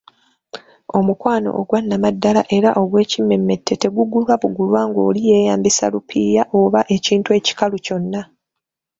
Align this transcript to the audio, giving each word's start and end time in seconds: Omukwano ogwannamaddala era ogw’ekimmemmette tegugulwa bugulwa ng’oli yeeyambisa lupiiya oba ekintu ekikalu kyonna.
Omukwano 0.97 1.49
ogwannamaddala 1.59 2.41
era 2.57 2.69
ogw’ekimmemmette 2.81 3.73
tegugulwa 3.81 4.33
bugulwa 4.41 4.81
ng’oli 4.87 5.19
yeeyambisa 5.29 5.85
lupiiya 5.93 6.43
oba 6.59 6.81
ekintu 6.95 7.29
ekikalu 7.37 7.77
kyonna. 7.85 8.21